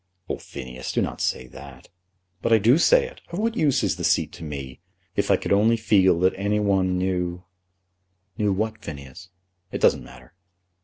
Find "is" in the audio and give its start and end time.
3.83-3.97